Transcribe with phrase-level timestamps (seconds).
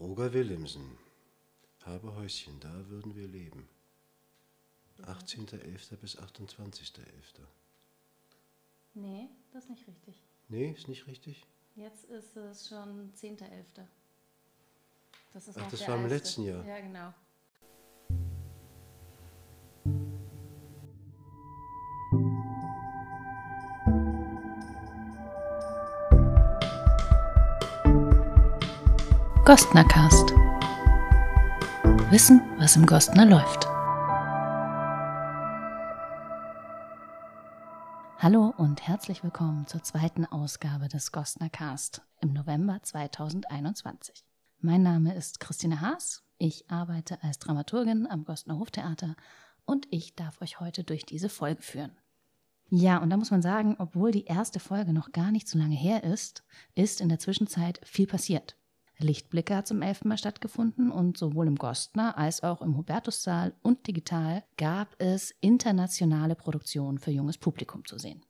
[0.00, 0.98] Roger Willemsen.
[1.84, 3.68] Habe Häuschen, da würden wir leben.
[5.02, 5.96] 18.11.
[5.96, 7.02] bis 28.11.
[8.94, 10.22] Nee, das ist nicht richtig.
[10.48, 11.44] Nee, ist nicht richtig?
[11.74, 13.86] Jetzt ist es schon 10.11.
[15.32, 16.64] Das ist Ach, das war im letzten Jahr.
[16.64, 17.12] Ja, genau.
[29.46, 30.30] Gostnercast.
[32.10, 33.66] Wissen, was im Gostner läuft.
[38.16, 44.24] Hallo und herzlich willkommen zur zweiten Ausgabe des Gostnercast im November 2021.
[44.60, 46.24] Mein Name ist Christine Haas.
[46.38, 49.14] Ich arbeite als Dramaturgin am Gostner Hoftheater
[49.66, 51.92] und ich darf euch heute durch diese Folge führen.
[52.70, 55.76] Ja, und da muss man sagen, obwohl die erste Folge noch gar nicht so lange
[55.76, 58.56] her ist, ist in der Zwischenzeit viel passiert.
[58.98, 63.86] Lichtblicke hat zum elften Mal stattgefunden und sowohl im Gostner als auch im Hubertussaal und
[63.86, 68.24] digital gab es internationale Produktionen für junges Publikum zu sehen.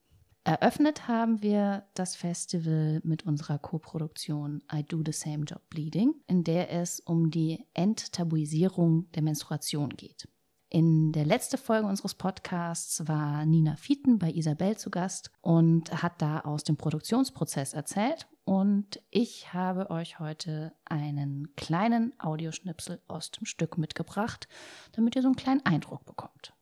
[0.46, 6.44] Eröffnet haben wir das Festival mit unserer Koproduktion I Do the Same Job Bleeding, in
[6.44, 10.28] der es um die Enttabuisierung der Menstruation geht.
[10.68, 16.20] In der letzten Folge unseres Podcasts war Nina Fieten bei Isabel zu Gast und hat
[16.20, 18.26] da aus dem Produktionsprozess erzählt.
[18.44, 24.48] Und ich habe euch heute einen kleinen Audioschnipsel aus dem Stück mitgebracht,
[24.92, 26.53] damit ihr so einen kleinen Eindruck bekommt.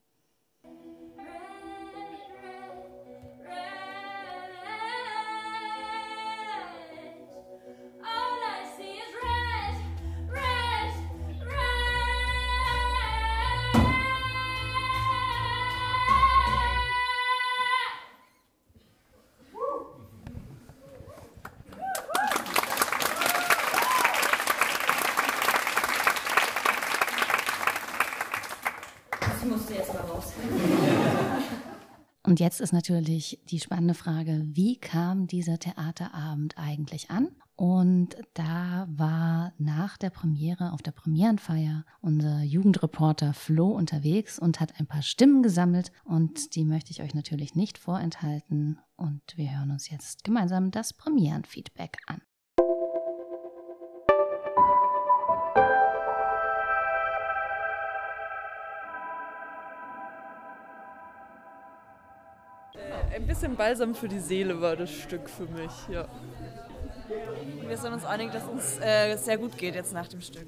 [32.32, 37.28] Und jetzt ist natürlich die spannende Frage, wie kam dieser Theaterabend eigentlich an?
[37.56, 44.80] Und da war nach der Premiere, auf der Premierenfeier, unser Jugendreporter Flo unterwegs und hat
[44.80, 45.92] ein paar Stimmen gesammelt.
[46.04, 48.78] Und die möchte ich euch natürlich nicht vorenthalten.
[48.96, 52.22] Und wir hören uns jetzt gemeinsam das Premierenfeedback an.
[63.14, 66.08] Ein bisschen Balsam für die Seele war das Stück für mich, ja.
[67.66, 70.46] Wir sind uns einig, dass uns äh, sehr gut geht jetzt nach dem Stück.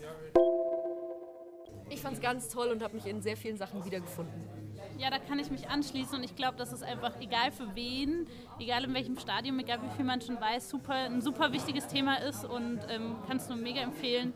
[1.91, 4.49] Ich fand es ganz toll und habe mich in sehr vielen Sachen wiedergefunden.
[4.97, 8.27] Ja, da kann ich mich anschließen und ich glaube, das ist einfach egal für wen,
[8.59, 12.17] egal in welchem Stadium, egal wie viel man schon weiß, super, ein super wichtiges Thema
[12.23, 14.33] ist und ähm, kann es nur mega empfehlen,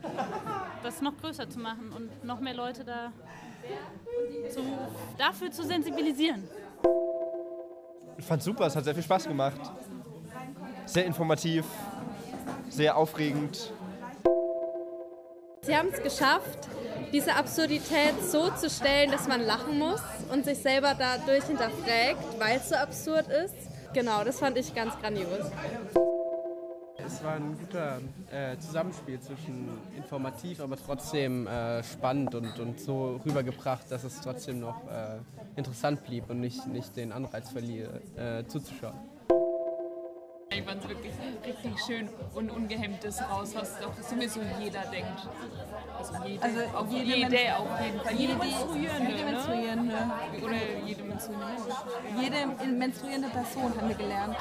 [0.83, 3.11] das noch größer zu machen und noch mehr Leute da
[4.49, 4.61] zu,
[5.17, 6.47] dafür zu sensibilisieren.
[8.21, 9.59] Fand super, es hat sehr viel Spaß gemacht.
[10.85, 11.65] Sehr informativ,
[12.69, 13.71] sehr aufregend.
[15.61, 16.67] Sie haben es geschafft,
[17.11, 22.57] diese Absurdität so zu stellen, dass man lachen muss und sich selber dadurch hinterfragt, weil
[22.57, 23.55] es so absurd ist.
[23.93, 25.51] Genau, das fand ich ganz grandios.
[27.19, 27.99] Es war ein guter
[28.31, 34.61] äh, Zusammenspiel zwischen informativ, aber trotzdem äh, spannend und, und so rübergebracht, dass es trotzdem
[34.61, 35.17] noch äh,
[35.57, 38.95] interessant blieb und nicht, nicht den Anreiz verliere, äh, zuzuschauen.
[40.59, 41.13] Ich fand es wirklich
[41.45, 45.27] richtig schön und ungehemmtes raus, was doch sowieso jeder denkt.
[45.97, 48.13] Also jede, Also auf jede jede, Menstru- auf jeden Fall.
[48.15, 49.31] jede, menstruierende, jede ne?
[49.31, 49.95] menstruierende.
[50.43, 50.55] Oder
[50.85, 51.55] jede menstruierende.
[52.19, 54.35] Jede menstruierende Person haben wir gelernt.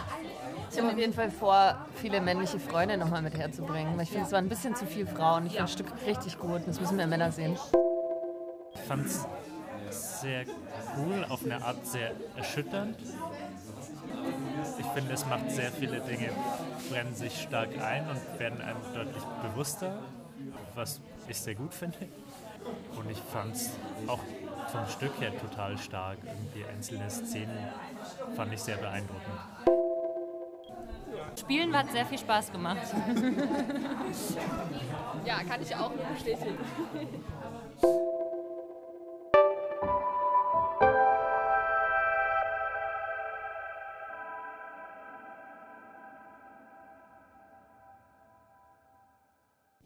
[0.71, 3.97] Ich habe auf jeden Fall vor, viele männliche Freunde nochmal mit herzubringen.
[3.97, 5.47] Weil ich finde, es waren ein bisschen zu viele Frauen.
[5.47, 6.63] Ich finde das Stück richtig gut.
[6.67, 7.57] Das müssen mehr Männer sehen.
[8.75, 9.27] Ich fand es
[10.21, 10.45] sehr
[10.97, 12.97] cool, auf eine Art sehr erschütternd.
[14.99, 16.31] Ich finde, es macht sehr viele Dinge,
[16.91, 19.97] brennen sich stark ein und werden einem deutlich bewusster,
[20.75, 21.99] was ich sehr gut finde.
[22.97, 23.71] Und ich fand es
[24.09, 24.19] auch
[24.73, 26.19] vom Stück her total stark.
[26.25, 27.57] Irgendwie einzelne Szenen
[28.35, 29.23] fand ich sehr beeindruckend.
[31.39, 32.79] Spielen hat sehr viel Spaß gemacht.
[35.25, 36.59] ja, kann ich auch nur bestätigen.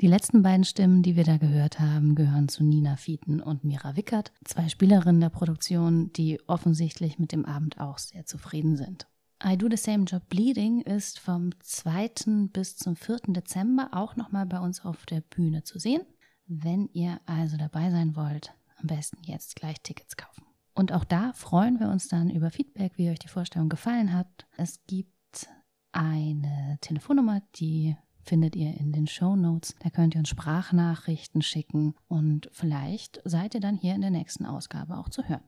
[0.03, 3.95] Die letzten beiden Stimmen, die wir da gehört haben, gehören zu Nina Fieten und Mira
[3.95, 9.07] Wickert, zwei Spielerinnen der Produktion, die offensichtlich mit dem Abend auch sehr zufrieden sind.
[9.47, 12.49] I Do the Same Job Bleeding ist vom 2.
[12.53, 13.19] bis zum 4.
[13.29, 16.03] Dezember auch nochmal bei uns auf der Bühne zu sehen.
[16.49, 20.43] Wenn ihr also dabei sein wollt, am besten jetzt gleich Tickets kaufen.
[20.75, 24.49] Und auch da freuen wir uns dann über Feedback, wie euch die Vorstellung gefallen hat.
[24.57, 25.47] Es gibt
[25.93, 29.75] eine Telefonnummer, die findet ihr in den Show Notes.
[29.81, 34.47] Da könnt ihr uns Sprachnachrichten schicken und vielleicht seid ihr dann hier in der nächsten
[34.47, 35.43] Ausgabe auch zu hören.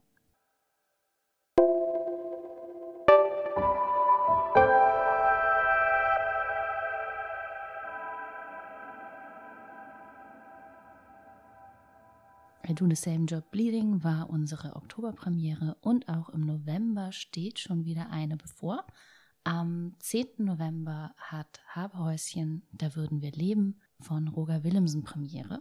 [12.67, 17.85] I Do the Same Job Bleeding war unsere Oktoberpremiere und auch im November steht schon
[17.85, 18.87] wieder eine bevor.
[19.47, 20.27] Am 10.
[20.39, 25.61] November hat Habehäuschen Da würden wir leben von Roger Willemsen Premiere.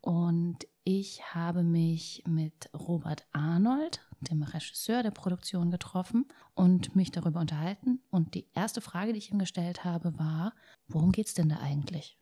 [0.00, 7.40] Und ich habe mich mit Robert Arnold, dem Regisseur der Produktion, getroffen und mich darüber
[7.40, 8.00] unterhalten.
[8.10, 10.54] Und die erste Frage, die ich ihm gestellt habe, war,
[10.86, 12.20] worum geht es denn da eigentlich?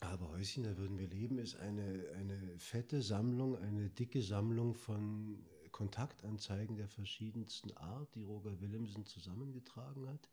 [0.00, 5.46] Aber Häuschen, da würden wir leben, ist eine, eine fette Sammlung, eine dicke Sammlung von
[5.76, 10.30] Kontaktanzeigen der verschiedensten Art, die Roger Willemsen zusammengetragen hat,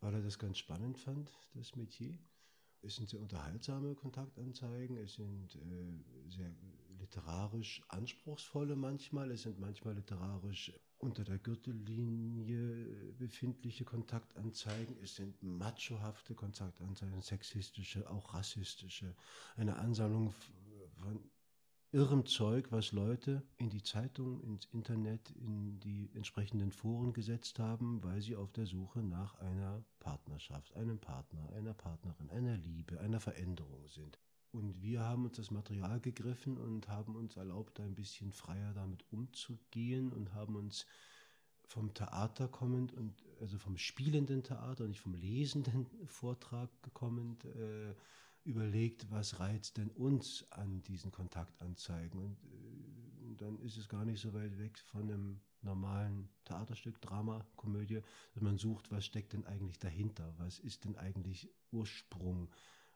[0.00, 2.18] weil er das ganz spannend fand, das Metier.
[2.82, 6.52] Es sind sehr unterhaltsame Kontaktanzeigen, es sind äh, sehr
[6.98, 16.34] literarisch anspruchsvolle manchmal, es sind manchmal literarisch unter der Gürtellinie befindliche Kontaktanzeigen, es sind machohafte
[16.34, 19.14] Kontaktanzeigen, sexistische, auch rassistische,
[19.54, 20.32] eine Ansammlung
[21.00, 21.30] von
[21.90, 28.02] irrem Zeug, was Leute in die Zeitung, ins Internet, in die entsprechenden Foren gesetzt haben,
[28.04, 33.20] weil sie auf der Suche nach einer Partnerschaft, einem Partner, einer Partnerin, einer Liebe, einer
[33.20, 34.18] Veränderung sind.
[34.52, 39.04] Und wir haben uns das Material gegriffen und haben uns erlaubt, ein bisschen freier damit
[39.10, 40.86] umzugehen und haben uns
[41.64, 47.94] vom Theater kommend und also vom spielenden Theater, nicht vom lesenden Vortrag kommend, äh,
[48.48, 52.18] überlegt, was reizt denn uns an diesen Kontaktanzeigen.
[52.18, 57.44] Und äh, dann ist es gar nicht so weit weg von einem normalen Theaterstück, Drama,
[57.56, 58.00] Komödie,
[58.32, 60.34] dass man sucht, was steckt denn eigentlich dahinter?
[60.38, 62.50] Was ist denn eigentlich Ursprung?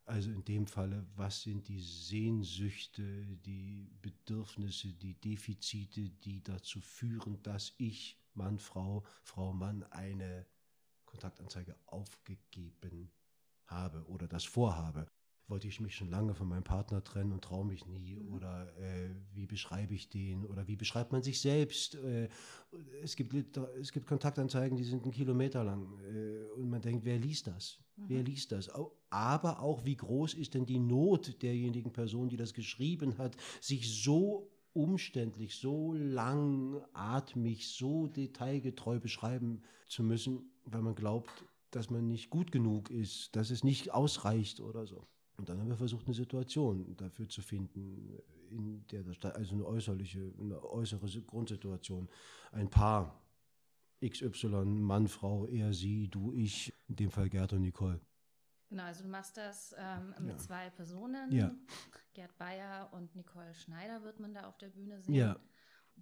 [0.06, 3.02] Also in dem Falle, was sind die Sehnsüchte,
[3.44, 10.46] die Bedürfnisse, die Defizite, die dazu führen, dass ich, Mann, Frau, Frau, Mann, eine
[11.04, 13.12] Kontaktanzeige aufgegeben
[13.66, 15.06] habe oder das vorhabe
[15.48, 18.34] wollte ich mich schon lange von meinem Partner trennen und traue mich nie mhm.
[18.34, 21.94] oder äh, wie beschreibe ich den oder wie beschreibt man sich selbst.
[21.96, 22.28] Äh,
[23.02, 23.34] es, gibt,
[23.80, 27.78] es gibt Kontaktanzeigen, die sind einen Kilometer lang äh, und man denkt, wer liest das?
[27.96, 28.04] Mhm.
[28.08, 28.70] Wer liest das?
[29.10, 34.02] Aber auch, wie groß ist denn die Not derjenigen Person, die das geschrieben hat, sich
[34.02, 42.30] so umständlich, so langatmig, so detailgetreu beschreiben zu müssen, weil man glaubt, dass man nicht
[42.30, 45.06] gut genug ist, dass es nicht ausreicht oder so.
[45.42, 48.16] Und dann haben wir versucht, eine Situation dafür zu finden,
[48.48, 52.08] in der das, also eine äußerliche, eine äußere Grundsituation.
[52.52, 53.20] Ein Paar,
[54.00, 58.00] XY, Mann, Frau, er, sie, du, ich, in dem Fall Gerd und Nicole.
[58.68, 60.38] Genau, also du machst das ähm, mit Ja.
[60.38, 61.32] zwei Personen.
[61.32, 61.52] Ja.
[62.14, 65.12] Gerd Bayer und Nicole Schneider wird man da auf der Bühne sehen.
[65.16, 65.36] Ja.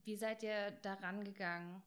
[0.04, 1.82] Wie seid ihr daran gegangen?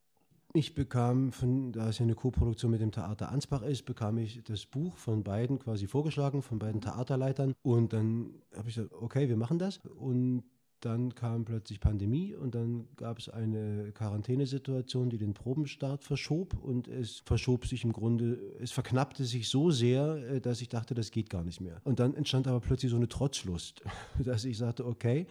[0.56, 4.44] Ich bekam, von, da es ja eine Koproduktion mit dem Theater Ansbach ist, bekam ich
[4.44, 7.56] das Buch von beiden quasi vorgeschlagen, von beiden Theaterleitern.
[7.64, 9.80] Und dann habe ich gesagt, okay, wir machen das.
[9.98, 10.44] Und
[10.80, 16.56] dann kam plötzlich Pandemie und dann gab es eine Quarantänesituation, die den Probenstart verschob.
[16.62, 20.94] Und es verschob sich im Grunde, es verknappte sich so sehr, äh, dass ich dachte,
[20.94, 21.82] das geht gar nicht mehr.
[21.84, 23.82] Und dann entstand aber plötzlich so eine Trotzlust,
[24.24, 25.26] dass ich sagte, okay,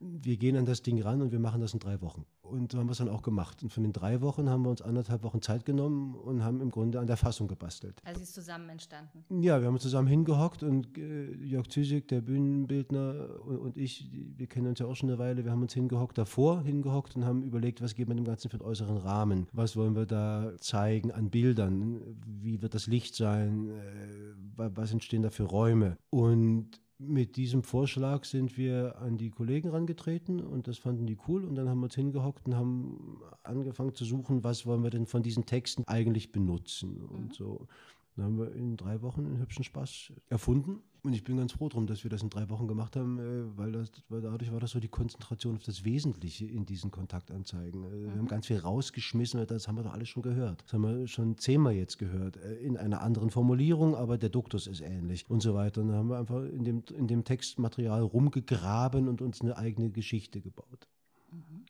[0.00, 2.24] wir gehen an das Ding ran und wir machen das in drei Wochen.
[2.42, 3.62] Und so haben wir es dann auch gemacht.
[3.62, 6.70] Und von den drei Wochen haben wir uns anderthalb Wochen Zeit genommen und haben im
[6.70, 8.00] Grunde an der Fassung gebastelt.
[8.04, 9.24] Also sie ist zusammen entstanden.
[9.42, 14.10] Ja, wir haben uns zusammen hingehockt und äh, Jörg Züsig, der Bühnenbildner und, und ich,
[14.10, 17.16] die- wir kennen uns ja auch schon eine Weile, wir haben uns hingehockt, davor hingehockt
[17.16, 19.46] und haben überlegt, was geben wir dem Ganzen für einen äußeren Rahmen?
[19.52, 22.00] Was wollen wir da zeigen an Bildern?
[22.26, 23.70] Wie wird das Licht sein?
[23.70, 25.96] Äh, wa- was entstehen da für Räume?
[26.10, 31.44] Und mit diesem Vorschlag sind wir an die Kollegen rangetreten und das fanden die cool
[31.44, 35.06] und dann haben wir uns hingehockt und haben angefangen zu suchen, was wollen wir denn
[35.06, 37.66] von diesen Texten eigentlich benutzen und so.
[38.16, 41.68] Dann haben wir in drei Wochen einen hübschen Spaß erfunden und ich bin ganz froh
[41.68, 44.58] drum, dass wir das in drei Wochen gemacht haben, äh, weil, das, weil dadurch war
[44.58, 47.84] das so die Konzentration auf das Wesentliche in diesen Kontaktanzeigen.
[47.84, 50.62] Äh, Wir haben ganz viel rausgeschmissen, das haben wir doch alles schon gehört.
[50.62, 54.66] Das haben wir schon zehnmal jetzt gehört, äh, in einer anderen Formulierung, aber der Duktus
[54.66, 55.82] ist ähnlich und so weiter.
[55.82, 59.90] Und dann haben wir einfach in dem, in dem Textmaterial rumgegraben und uns eine eigene
[59.90, 60.88] Geschichte gebaut.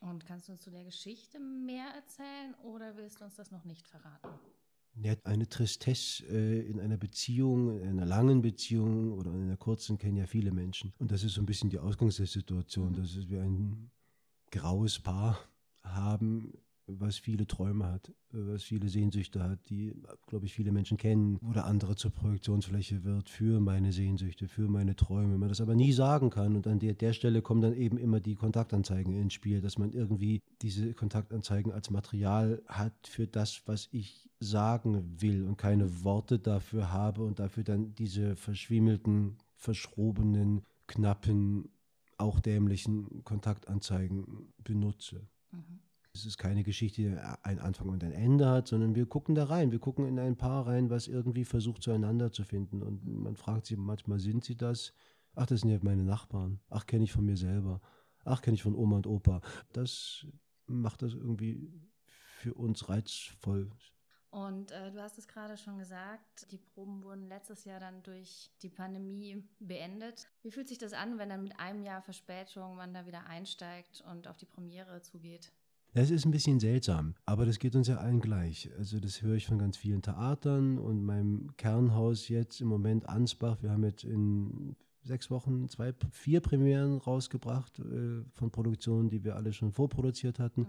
[0.01, 3.65] Und kannst du uns zu der Geschichte mehr erzählen oder willst du uns das noch
[3.65, 4.29] nicht verraten?
[5.03, 9.99] Ja, eine Tristesse äh, in einer Beziehung, in einer langen Beziehung oder in einer kurzen
[9.99, 10.93] kennen ja viele Menschen.
[10.99, 13.91] Und das ist so ein bisschen die Ausgangssituation, dass wir ein
[14.51, 15.39] graues Paar
[15.83, 16.53] haben,
[16.87, 19.95] was viele Träume hat, was viele Sehnsüchte hat, die,
[20.27, 24.69] glaube ich, viele Menschen kennen, wo der andere zur Projektionsfläche wird für meine Sehnsüchte, für
[24.69, 26.57] meine Träume, man das aber nie sagen kann.
[26.57, 29.93] Und an der, der Stelle kommen dann eben immer die Kontaktanzeigen ins Spiel, dass man
[29.93, 36.39] irgendwie diese Kontaktanzeigen als Material hat für das, was ich sagen will und keine Worte
[36.39, 41.71] dafür habe und dafür dann diese verschwimmelten, verschrobenen, knappen,
[42.19, 45.27] auch dämlichen Kontaktanzeigen benutze.
[45.51, 45.81] Mhm.
[46.15, 47.09] Es ist keine Geschichte, die
[47.43, 49.73] einen Anfang und ein Ende hat, sondern wir gucken da rein.
[49.73, 52.83] Wir gucken in ein Paar rein, was irgendwie versucht zueinander zu finden.
[52.83, 54.95] Und man fragt sich manchmal, sind sie das?
[55.35, 56.61] Ach, das sind ja meine Nachbarn.
[56.71, 57.81] Ach, kenne ich von mir selber.
[58.25, 59.41] Ach, kenne ich von Oma und Opa.
[59.73, 60.25] Das
[60.67, 61.73] macht das irgendwie
[62.07, 63.71] für uns reizvoll.
[64.31, 68.51] Und äh, du hast es gerade schon gesagt, die Proben wurden letztes Jahr dann durch
[68.63, 70.29] die Pandemie beendet.
[70.43, 74.05] Wie fühlt sich das an, wenn dann mit einem Jahr Verspätung man da wieder einsteigt
[74.11, 75.53] und auf die Premiere zugeht?
[75.95, 78.69] Das ist ein bisschen seltsam, aber das geht uns ja allen gleich.
[78.79, 83.59] Also das höre ich von ganz vielen Theatern und meinem Kernhaus jetzt im Moment Ansbach.
[83.63, 84.75] Wir haben jetzt in
[85.05, 90.63] sechs Wochen zwei, vier Premieren rausgebracht äh, von Produktionen, die wir alle schon vorproduziert hatten.
[90.63, 90.67] Mhm.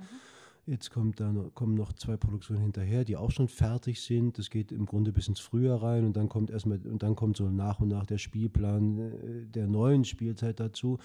[0.68, 4.40] Jetzt kommt dann, kommen noch zwei Produktionen hinterher, die auch schon fertig sind.
[4.40, 7.38] Das geht im Grunde bis ins Frühjahr rein und dann kommt erstmal, und dann kommt
[7.38, 10.98] so nach und nach der Spielplan äh, der neuen Spielzeit dazu.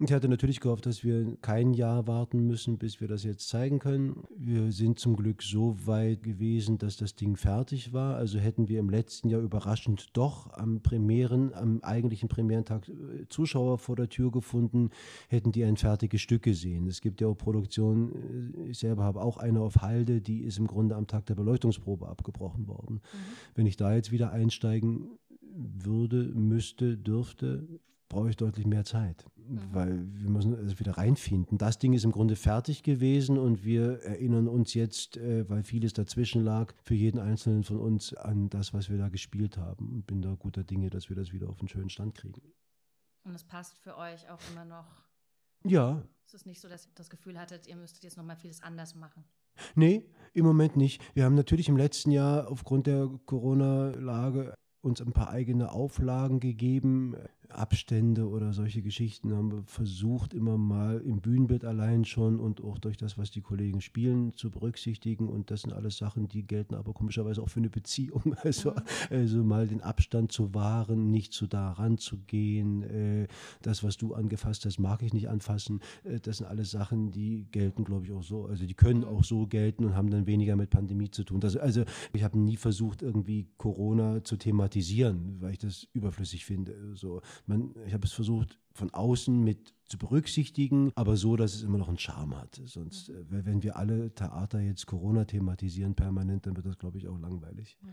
[0.00, 3.78] Ich hatte natürlich gehofft, dass wir kein Jahr warten müssen, bis wir das jetzt zeigen
[3.78, 4.24] können.
[4.36, 8.16] Wir sind zum Glück so weit gewesen, dass das Ding fertig war.
[8.16, 13.78] Also hätten wir im letzten Jahr überraschend doch am Premieren, am eigentlichen Premierentag äh, Zuschauer
[13.78, 14.90] vor der Tür gefunden,
[15.28, 16.86] hätten die ein fertiges Stück gesehen.
[16.86, 20.58] Es gibt ja auch Produktionen, äh, ich selber habe auch eine auf Halde, die ist
[20.58, 22.96] im Grunde am Tag der Beleuchtungsprobe abgebrochen worden.
[22.96, 23.18] Mhm.
[23.54, 27.66] Wenn ich da jetzt wieder einsteigen würde, müsste, dürfte,
[28.08, 29.60] brauche ich deutlich mehr Zeit, mhm.
[29.72, 31.58] weil wir müssen es wieder reinfinden.
[31.58, 35.92] Das Ding ist im Grunde fertig gewesen und wir erinnern uns jetzt, äh, weil vieles
[35.92, 40.06] dazwischen lag, für jeden Einzelnen von uns an das, was wir da gespielt haben und
[40.06, 42.42] bin da guter Dinge, dass wir das wieder auf einen schönen Stand kriegen.
[43.24, 45.05] Und es passt für euch auch immer noch
[45.70, 46.02] ja.
[46.26, 48.94] Es ist nicht so, dass ihr das Gefühl hattet, ihr müsstet jetzt nochmal vieles anders
[48.94, 49.24] machen.
[49.74, 50.04] Nee,
[50.34, 51.02] im Moment nicht.
[51.14, 54.54] Wir haben natürlich im letzten Jahr aufgrund der Corona-Lage
[54.86, 57.16] uns ein paar eigene Auflagen gegeben.
[57.50, 62.78] Abstände oder solche Geschichten haben wir versucht, immer mal im Bühnenbild allein schon und auch
[62.78, 65.28] durch das, was die Kollegen spielen, zu berücksichtigen.
[65.28, 68.34] Und das sind alles Sachen, die gelten aber komischerweise auch für eine Beziehung.
[68.46, 68.76] Also, mhm.
[69.10, 72.82] also mal den Abstand zu wahren, nicht zu da ranzugehen.
[72.82, 73.28] Äh,
[73.62, 75.80] das, was du angefasst hast, mag ich nicht anfassen.
[76.04, 78.44] Äh, das sind alles Sachen, die gelten, glaube ich, auch so.
[78.44, 79.06] Also die können mhm.
[79.06, 81.40] auch so gelten und haben dann weniger mit Pandemie zu tun.
[81.40, 84.75] Das, also ich habe nie versucht, irgendwie Corona zu thematisieren,
[85.40, 86.94] weil ich das überflüssig finde.
[86.94, 91.62] So, man, ich habe es versucht, von außen mit zu berücksichtigen, aber so, dass es
[91.62, 92.60] immer noch einen Charme hat.
[92.64, 97.08] Sonst, äh, wenn wir alle Theater jetzt Corona thematisieren permanent, dann wird das, glaube ich,
[97.08, 97.78] auch langweilig.
[97.80, 97.88] Mhm.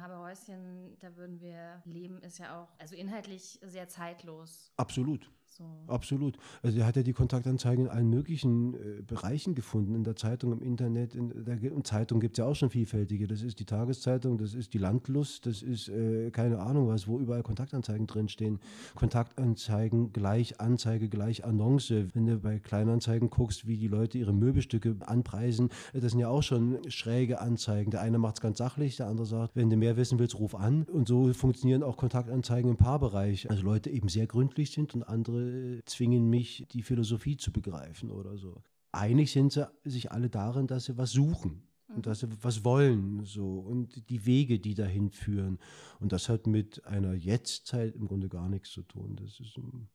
[0.00, 4.70] Haberhäuschen, da würden wir leben, ist ja auch, also inhaltlich sehr zeitlos.
[4.76, 5.30] Absolut.
[5.56, 5.64] So.
[5.86, 6.36] Absolut.
[6.62, 10.52] Also er hat ja die Kontaktanzeigen in allen möglichen äh, Bereichen gefunden, in der Zeitung,
[10.52, 11.14] im Internet.
[11.14, 13.26] In der Zeitung gibt es ja auch schon vielfältige.
[13.26, 17.18] Das ist die Tageszeitung, das ist die Landlust, das ist äh, keine Ahnung was, wo
[17.18, 18.60] überall Kontaktanzeigen drinstehen.
[18.96, 22.08] Kontaktanzeigen gleich Anzeige, gleich Annonce.
[22.12, 26.28] Wenn du bei Kleinanzeigen guckst, wie die Leute ihre Möbelstücke anpreisen, äh, das sind ja
[26.28, 27.90] auch schon schräge Anzeigen.
[27.90, 30.54] Der eine macht es ganz sachlich, der andere sagt, wenn du mehr wissen willst, ruf
[30.54, 30.82] an.
[30.82, 33.48] Und so funktionieren auch Kontaktanzeigen im Paarbereich.
[33.48, 35.45] Also Leute eben sehr gründlich sind und andere
[35.84, 38.62] zwingen mich, die Philosophie zu begreifen oder so.
[38.92, 42.02] Einig sind sie sich alle darin, dass sie was suchen und mhm.
[42.02, 45.58] dass sie was wollen so und die Wege, die dahin führen.
[46.00, 49.16] Und das hat mit einer Jetztzeit im Grunde gar nichts zu tun.
[49.16, 49.88] Das ist im,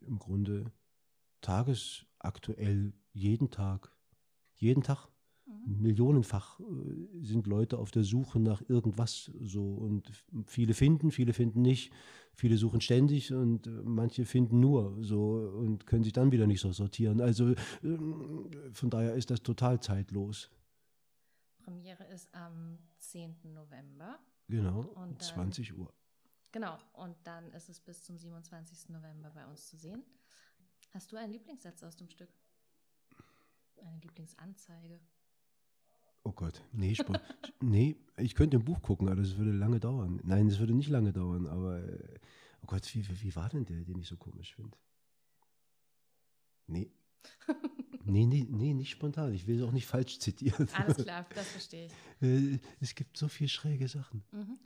[0.00, 0.72] im Grunde
[1.40, 3.92] tagesaktuell, jeden Tag,
[4.56, 5.08] jeden Tag
[5.48, 5.82] mhm.
[5.82, 6.64] millionenfach äh,
[7.20, 10.10] sind Leute auf der Suche nach irgendwas so und
[10.46, 11.92] viele finden, viele finden nicht.
[12.34, 16.60] Viele suchen ständig und äh, manche finden nur so und können sich dann wieder nicht
[16.60, 17.20] so sortieren.
[17.20, 20.48] Also ähm, von daher ist das total zeitlos.
[21.58, 23.52] Premiere ist am 10.
[23.52, 24.18] November.
[24.48, 25.92] Genau, um 20 Uhr.
[26.52, 28.88] Genau, und dann ist es bis zum 27.
[28.88, 30.02] November bei uns zu sehen.
[30.94, 32.30] Hast du einen Lieblingssatz aus dem Stück?
[33.76, 35.00] Eine Lieblingsanzeige?
[36.28, 36.94] Oh Gott, nee,
[37.62, 40.20] nee, ich könnte ein Buch gucken, aber das würde lange dauern.
[40.24, 41.82] Nein, das würde nicht lange dauern, aber
[42.62, 44.76] oh Gott, wie, wie war denn der, den ich so komisch finde?
[46.66, 46.90] Nee,
[48.04, 49.32] Nee, nee, nee, nicht spontan.
[49.34, 50.68] Ich will es auch nicht falsch zitieren.
[50.74, 51.92] Alles klar, das verstehe ich.
[52.26, 54.22] Äh, Es gibt so viel schräge Sachen.
[54.32, 54.58] Mhm.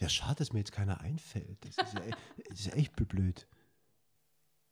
[0.00, 1.58] Ja, schade, dass mir jetzt keiner einfällt.
[1.64, 2.02] Das ist ja,
[2.48, 3.46] das ist echt blöd.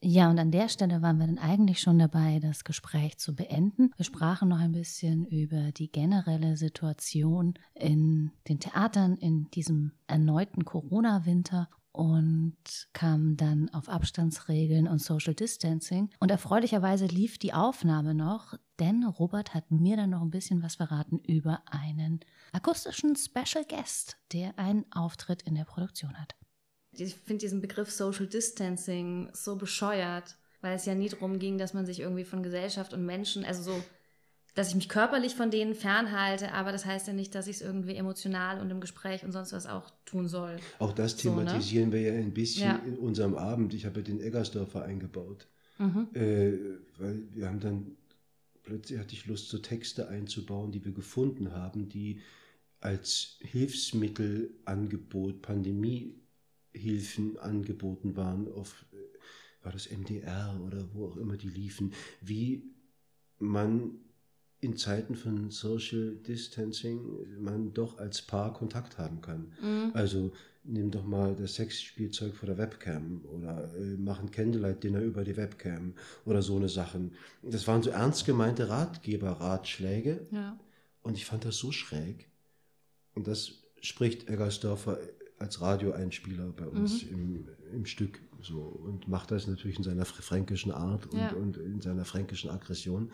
[0.00, 3.90] Ja, und an der Stelle waren wir dann eigentlich schon dabei, das Gespräch zu beenden.
[3.97, 10.64] Wir sprachen noch ein bisschen über die generelle Situation in den Theatern in diesem erneuten
[10.64, 12.57] Corona-Winter und
[12.93, 16.11] kamen dann auf Abstandsregeln und Social Distancing.
[16.21, 20.76] Und erfreulicherweise lief die Aufnahme noch, denn Robert hat mir dann noch ein bisschen was
[20.76, 22.21] verraten über einen
[22.52, 26.38] akustischen Special Guest, der einen Auftritt in der Produktion hat.
[27.00, 31.75] Ich finde diesen Begriff Social Distancing so bescheuert, weil es ja nie darum ging, dass
[31.75, 33.83] man sich irgendwie von Gesellschaft und Menschen, also so,
[34.55, 37.62] dass ich mich körperlich von denen fernhalte, aber das heißt ja nicht, dass ich es
[37.62, 40.57] irgendwie emotional und im Gespräch und sonst was auch tun soll.
[40.81, 41.45] Auch das So, ne?
[41.45, 42.83] thematisieren wir ja ein bisschen Ja.
[42.85, 43.73] in unserem Abend.
[43.75, 45.47] Ich habe ja den Eggersdorfer eingebaut.
[45.78, 46.09] Mhm.
[46.12, 46.52] Äh,
[46.99, 47.97] weil wir haben dann,
[48.64, 52.21] plötzlich hatte ich Lust, so Texte einzubauen, die wir gefunden haben, die
[52.81, 55.40] als Hilfsmittelangebot,
[56.73, 62.63] Pandemiehilfen angeboten waren, auf, äh, war das MDR oder wo auch immer die liefen, wie
[63.39, 63.93] man
[64.61, 69.53] in Zeiten von Social Distancing man doch als Paar Kontakt haben kann.
[69.63, 69.91] Mhm.
[69.95, 70.33] Also
[70.65, 75.37] nimm doch mal das Sexspielzeug vor der Webcam oder äh, mach ein Candlelight-Dinner über die
[75.37, 75.95] Webcam
[76.25, 77.13] oder so eine Sachen.
[77.43, 80.59] Das waren so ernst gemeinte Ratgeber-Ratschläge Ja.
[81.03, 82.29] und ich fand das so schräg.
[83.15, 84.99] Und das spricht Eggersdorfer
[85.38, 87.11] als Radioeinspieler bei uns Mhm.
[87.12, 91.33] im, im Stück so und macht das natürlich in seiner fr- fränkischen Art und, Ja.
[91.33, 93.11] und in seiner fränkischen Aggression,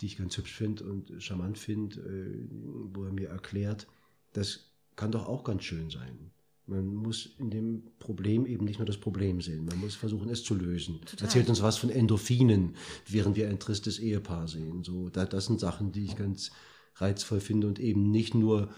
[0.00, 2.48] die ich ganz hübsch finde und charmant finde, äh,
[2.94, 3.86] wo er mir erklärt,
[4.32, 6.30] das kann doch auch ganz schön sein.
[6.66, 10.44] Man muss in dem Problem eben nicht nur das Problem sehen, man muss versuchen, es
[10.44, 11.00] zu lösen.
[11.04, 11.24] Total.
[11.26, 12.76] Erzählt uns was von Endorphinen,
[13.08, 14.84] während wir ein tristes Ehepaar sehen.
[14.84, 16.52] So, da, das sind Sachen, die ich ganz
[16.96, 18.70] reizvoll finde und eben nicht nur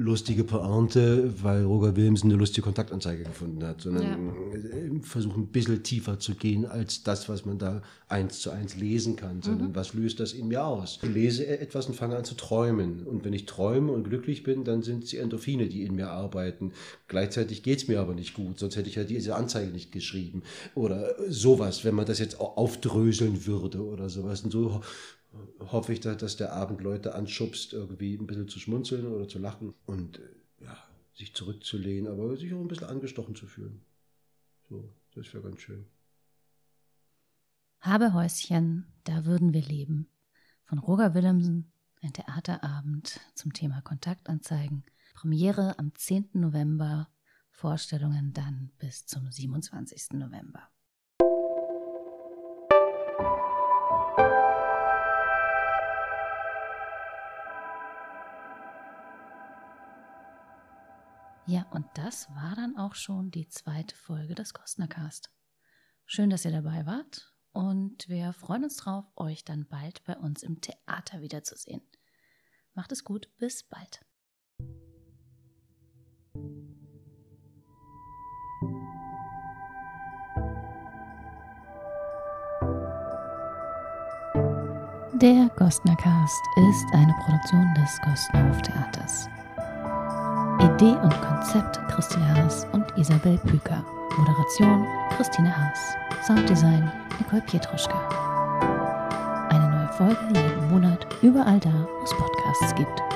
[0.00, 5.82] lustige Pointe, weil Roger Willemsen eine lustige Kontaktanzeige gefunden hat, sondern äh, versuchen ein bisschen
[5.82, 9.74] tiefer zu gehen als das, was man da eins zu eins lesen kann, sondern Mhm.
[9.74, 11.00] was löst das in mir aus?
[11.02, 13.04] Ich lese e-, etwas und fange an zu träumen.
[13.06, 16.10] Und wenn ich träume und glücklich bin, dann sind es die Endorphine, die in mir
[16.10, 16.70] arbeiten.
[17.08, 20.42] Gleichzeitig geht es mir aber nicht gut, sonst hätte ich ja diese Anzeige nicht geschrieben.
[20.76, 24.42] Oder sowas, wenn man das jetzt au- aufdröseln würde oder sowas.
[24.42, 24.80] Und so
[25.60, 29.74] hoffe ich, dass, der Abend Leute anschubst, irgendwie ein bisschen zu schmunzeln oder zu lachen
[29.86, 30.76] und äh, ja,
[31.14, 33.80] sich zurückzulehnen, aber sich auch ein bisschen angestochen zu fühlen.
[34.68, 35.86] So, das wäre ganz schön.
[37.80, 40.08] Habe Häuschen, da würden wir leben.
[40.64, 44.84] Von Roger Willemsen, ein Theaterabend zum Thema Kontaktanzeigen.
[45.14, 46.30] Premiere am 10.
[46.34, 47.08] November,
[47.50, 50.12] Vorstellungen dann bis zum 27.
[50.12, 50.68] November.
[61.48, 65.30] Ja, und das war dann auch schon die zweite Folge des Kostnercast.
[66.04, 70.42] Schön, dass ihr dabei wart und wir freuen uns drauf, euch dann bald bei uns
[70.42, 71.80] im Theater wiederzusehen.
[72.74, 74.04] Macht es gut, bis bald.
[85.14, 89.30] Der Gostnercast ist eine Produktion des Gostner Hoftheaters.
[90.60, 93.84] Idee und Konzept Christine Haas und Isabel Püker.
[94.16, 94.84] Moderation
[95.16, 95.78] Christine Haas.
[96.26, 96.90] Sounddesign
[97.20, 97.96] Nicole Pietruschka.
[99.50, 103.07] Eine neue Folge jeden Monat überall da, wo es Podcasts gibt.